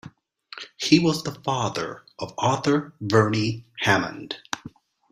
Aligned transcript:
He 0.77 0.97
was 0.97 1.21
the 1.21 1.35
father 1.43 2.01
of 2.17 2.33
Arthur 2.39 2.91
Verney 3.01 3.65
Hammond. 3.81 4.35